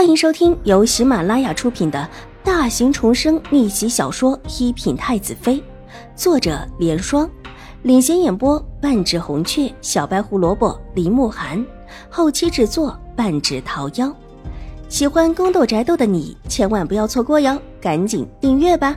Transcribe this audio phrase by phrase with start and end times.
[0.00, 2.08] 欢迎收听由喜马拉雅出品的
[2.42, 5.56] 大型重生逆袭小说《一品太子妃》，
[6.16, 7.30] 作者：莲霜，
[7.82, 11.62] 领衔演播：半指红雀、小白胡萝卜、林慕寒，
[12.08, 14.10] 后期制作：半指桃夭。
[14.88, 18.96] 喜欢宫斗宅斗的你千万不要错过哟，赶紧订阅吧！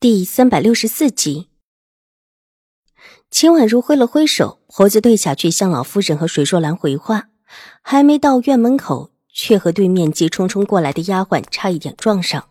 [0.00, 1.49] 第三百六十四集。
[3.30, 7.28] 秦婉如挥了挥手，婆子退下去向老夫人和水若兰回话，
[7.80, 12.44] 还没到院门口，却和对面急冲冲过来的丫鬟差一点撞上。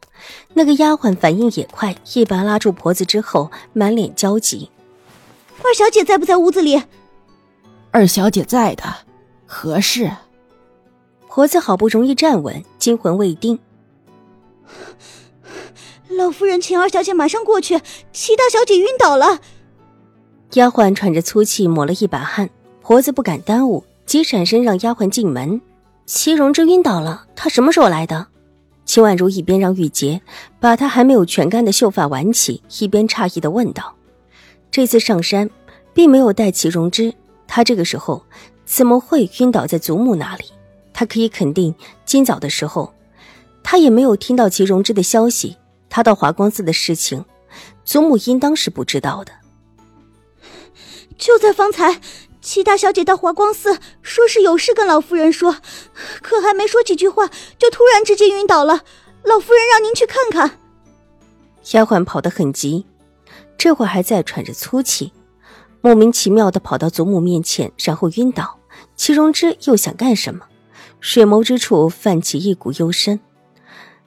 [0.53, 4.71] 那个丫鬟反应也快，一把拉住婆子之后，满脸焦急
[5.63, 6.81] ：“二小姐在不在屋子里
[7.91, 8.83] ？”“二小姐在的，
[9.45, 10.09] 何事？”
[11.27, 13.59] 婆子好不容易站稳，惊魂未定
[16.09, 17.81] ：“老夫人请二小姐马上过去，
[18.13, 19.41] 齐大小姐晕倒了。”
[20.53, 22.49] 丫鬟喘着粗气，抹了一把汗。
[22.81, 25.61] 婆子不敢耽误，急闪身让丫鬟进门。
[26.07, 28.25] 齐荣之晕倒了，他什么时候来的？
[28.83, 30.19] 秦婉如一边让玉洁
[30.59, 33.93] 把她还没有全干的秀发挽起，一边诧异的问道
[34.71, 35.47] ：“这次上山，
[35.93, 37.13] 并没有带齐荣之，
[37.47, 38.23] 他这个时候
[38.65, 40.45] 怎么会晕倒在祖母那里？
[40.91, 42.91] 他可以肯定，今早的时候，
[43.61, 45.55] 他也没有听到齐荣之的消息。
[45.91, 47.23] 他到华光寺的事情，
[47.85, 49.31] 祖母应当是不知道的。”
[51.19, 52.01] 就在方才，
[52.41, 55.57] 齐大小姐到华光寺，说是有事跟老夫人说，
[56.21, 57.27] 可还没说几句话，
[57.59, 58.81] 就突然之间晕倒了。
[59.23, 60.59] 老夫人让您去看看。
[61.73, 62.85] 丫鬟跑得很急，
[63.57, 65.11] 这会儿还在喘着粗气，
[65.81, 68.57] 莫名其妙的跑到祖母面前，然后晕倒。
[68.95, 70.45] 齐荣之又想干什么？
[71.01, 73.19] 水眸之处泛起一股幽深。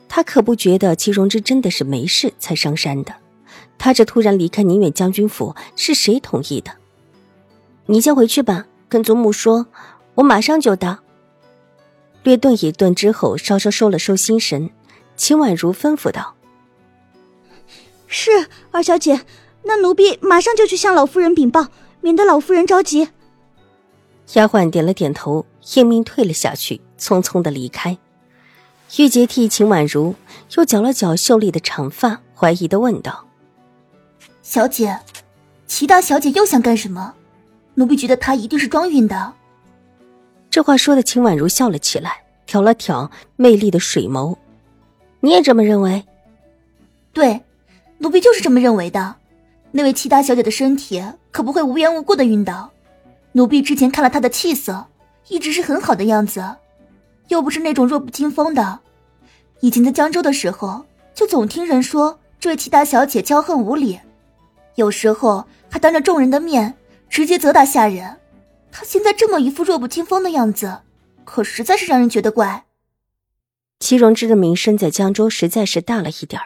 [0.08, 3.14] 他可不觉得齐荣之真的是没事才上山的。
[3.78, 6.72] 他这突然离开宁远将军府，是谁同意的？
[7.86, 9.66] 你先回去吧，跟祖母说，
[10.14, 10.98] 我马上就到。
[12.22, 14.70] 略顿一顿之后，稍稍收了收心神，
[15.16, 16.34] 秦婉如吩咐道
[18.06, 18.30] ：“是
[18.70, 19.22] 二小姐，
[19.64, 21.66] 那奴婢马上就去向老夫人禀报，
[22.00, 23.08] 免得老夫人着急。”
[24.34, 25.44] 丫鬟点了点头，
[25.74, 27.98] 应命退了下去，匆匆的离开。
[28.98, 30.14] 玉洁替秦婉如
[30.56, 33.26] 又绞了绞秀丽的长发，怀疑的问道
[34.42, 35.00] ：“小姐，
[35.66, 37.14] 齐大小姐又想干什么？”
[37.74, 39.32] 奴婢觉得他一定是装晕的。
[40.50, 44.36] 这话说的，秦婉如笑了起来，挑了挑魅力的水眸。
[45.20, 46.04] 你也这么认为？
[47.12, 47.40] 对，
[47.98, 49.14] 奴婢就是这么认为的。
[49.70, 52.70] 那位齐大小姐的身体可不会无缘无故的晕倒。
[53.32, 54.86] 奴婢之前看了她的气色，
[55.28, 56.44] 一直是很好的样子，
[57.28, 58.80] 又不是那种弱不禁风的。
[59.60, 60.84] 以前在江州的时候，
[61.14, 63.98] 就总听人说这位齐大小姐骄横无礼，
[64.74, 66.74] 有时候还当着众人的面。
[67.12, 68.18] 直接责打下人，
[68.70, 70.80] 他现在这么一副弱不禁风的样子，
[71.26, 72.64] 可实在是让人觉得怪。
[73.78, 76.40] 齐荣之的名声在江州实在是大了一点，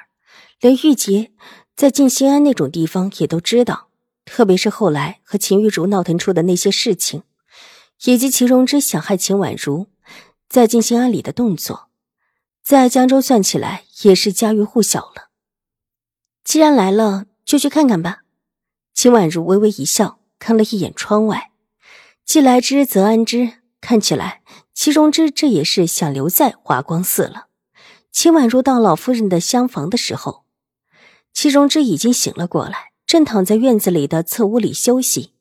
[0.60, 1.30] 连玉洁
[1.76, 3.90] 在静心庵那种地方也都知道。
[4.24, 7.22] 特别是后来和秦玉竹闹腾出的那些事情，
[8.02, 9.86] 以及齐荣之想害秦婉如
[10.48, 11.90] 在静心庵里的动作，
[12.64, 15.28] 在江州算起来也是家喻户晓了。
[16.42, 18.22] 既然来了，就去看看吧。
[18.92, 20.18] 秦婉如微微一笑。
[20.38, 21.50] 看了一眼窗外，
[22.24, 23.54] 既来之则安之。
[23.78, 24.42] 看起来
[24.74, 27.46] 齐荣之这也是想留在华光寺了。
[28.10, 30.44] 秦婉如到老夫人的厢房的时候，
[31.32, 35.32] 齐荣之已经醒了过来，正躺在院子里的侧屋里休息。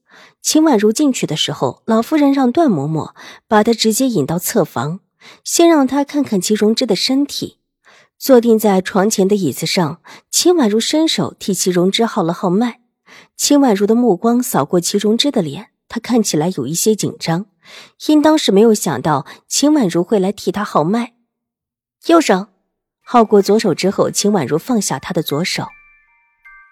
[0.41, 3.15] 秦婉如进去的时候，老夫人让段嬷嬷
[3.47, 4.99] 把她直接引到侧房，
[5.43, 7.57] 先让她看看齐荣之的身体。
[8.19, 12.81] 坐定在床前的椅子上，秦婉如伸手替齐荣之号了号脉。
[13.35, 17.45] 秦婉如的目光扫过齐荣之的脸，他看起来有一些紧张，
[18.07, 21.13] 应当是没有想到秦婉如会来替他号脉。
[22.07, 22.47] 右手
[23.03, 25.67] 号过左手之后，秦婉如放下他的左手。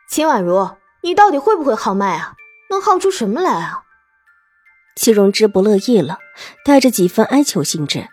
[0.10, 0.70] 秦婉如，
[1.02, 2.36] 你到底会不会号脉啊？
[2.70, 3.84] 能号出什么来啊？
[4.96, 6.20] 齐荣之不乐意了，
[6.64, 8.10] 带着几分哀求性质：“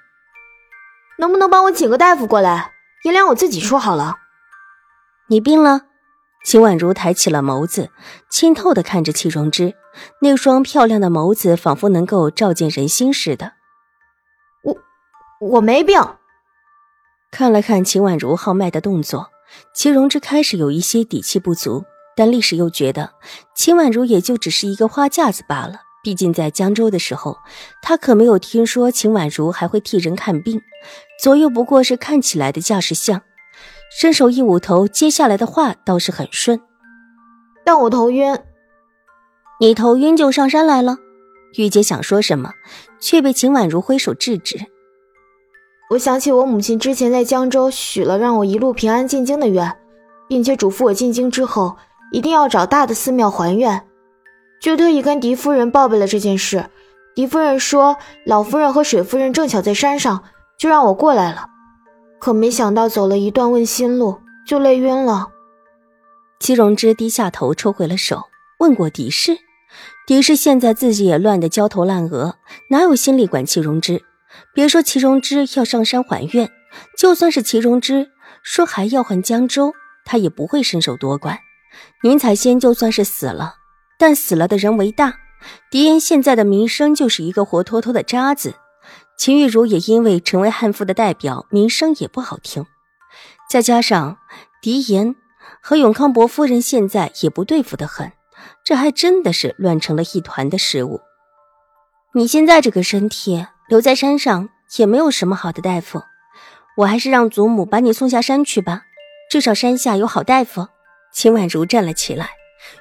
[1.18, 2.72] 能不能帮我请个大夫过来？
[3.04, 4.16] 银两我自己出好了。”
[5.28, 5.82] 你病了？
[6.44, 7.90] 秦婉如抬起了眸子，
[8.30, 9.74] 清透的看着齐荣之，
[10.22, 13.52] 那双漂亮的眸子仿佛能够照见人心似的。
[14.62, 14.76] 我
[15.40, 16.00] 我没病。
[17.30, 19.28] 看了看秦婉如号脉的动作，
[19.74, 21.84] 齐荣之开始有一些底气不足，
[22.16, 23.12] 但立时又觉得
[23.54, 25.82] 秦婉如也就只是一个花架子罢了。
[26.02, 27.36] 毕竟在江州的时候，
[27.82, 30.62] 他可没有听说秦婉如还会替人看病，
[31.22, 33.20] 左右不过是看起来的架势像。
[33.90, 36.60] 伸手一捂头，接下来的话倒是很顺。
[37.64, 38.38] 但我头晕，
[39.58, 40.96] 你头晕就上山来了。
[41.58, 42.52] 玉洁想说什么，
[43.00, 44.56] 却被秦婉如挥手制止。
[45.90, 49.76] 我想起我母亲之前在江州许了让我一路平安进京的愿，
[50.28, 51.76] 并且嘱咐我进京之后
[52.12, 53.88] 一定要找大的寺庙还愿，
[54.62, 56.64] 就特意跟狄夫人报备了这件事。
[57.16, 60.22] 狄夫人说老夫人和水夫人正巧在山上，
[60.56, 61.49] 就让我过来了。
[62.20, 65.30] 可没想到走了一段问心路，就累晕了。
[66.38, 68.24] 戚荣之低下头抽回了手，
[68.58, 69.38] 问过狄氏。
[70.06, 72.36] 狄氏现在自己也乱得焦头烂额，
[72.68, 74.02] 哪有心力管戚荣之？
[74.54, 76.50] 别说戚荣之要上山还愿，
[76.98, 78.08] 就算是戚荣之
[78.42, 79.72] 说还要还江州，
[80.04, 81.38] 他也不会伸手多管。
[82.02, 83.54] 宁采仙就算是死了，
[83.98, 85.14] 但死了的人为大，
[85.70, 88.54] 狄言现在的名声就是一个活脱脱的渣子。
[89.20, 92.64] 秦玉茹也因为成为悍妇的代表，名声也不好听。
[93.50, 94.16] 再加上
[94.62, 95.14] 狄言
[95.60, 98.10] 和永康伯夫人现在也不对付的很，
[98.64, 101.02] 这还真的是乱成了一团的事物。
[102.14, 106.00] 你现在这个身体留在山上也没有什么好的大夫，
[106.78, 108.84] 我还是让祖母把你送下山去吧，
[109.30, 110.66] 至少山下有好大夫。
[111.12, 112.30] 秦婉如站了起来，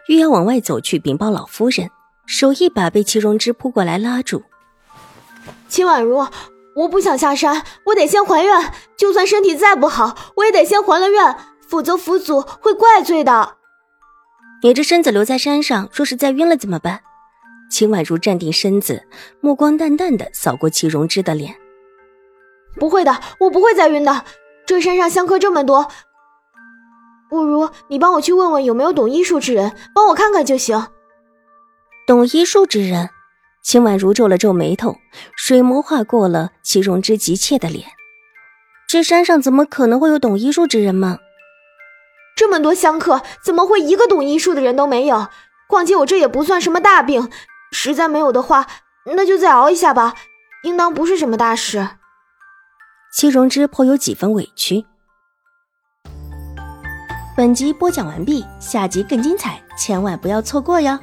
[0.07, 1.89] 欲要往外走去禀报老夫人，
[2.25, 4.45] 手一把被齐荣之扑过来拉住。
[5.69, 6.27] 秦婉如，
[6.75, 8.73] 我不想下山，我得先还愿。
[8.97, 11.35] 就算身体再不好，我也得先还了愿，
[11.67, 13.55] 否则府祖会怪罪的。
[14.61, 17.01] 你这身子留在山上，若是再晕了怎么办？
[17.71, 19.03] 秦婉如站定身子，
[19.39, 21.55] 目光淡淡的扫过齐荣之的脸。
[22.77, 24.25] 不会的，我不会再晕的。
[24.65, 25.87] 这山上香客这么多，
[27.29, 30.87] 不如你帮我去问问有没有懂医术之人，帮我看看就行。
[32.07, 33.09] 懂医术之人。
[33.63, 34.97] 秦婉如皱了皱眉头，
[35.35, 37.85] 水眸划过了齐荣之急切的脸。
[38.87, 41.19] 这山上怎么可能会有懂医术之人吗？
[42.35, 45.27] 这么多香客，怎么会一个懂医术的人都没有？
[45.67, 47.29] 况且我这也不算什么大病，
[47.71, 48.65] 实在没有的话，
[49.13, 50.15] 那就再熬一下吧，
[50.63, 51.89] 应当不是什么大事。
[53.13, 54.85] 齐荣之颇有几分委屈。
[57.35, 60.97] 本集播讲完毕，下集更精彩，千万不要错过哟。